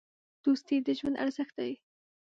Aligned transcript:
دوستي 0.43 0.77
د 0.85 0.87
ژوند 0.97 1.19
ارزښت 1.23 1.53
دی. 1.61 1.73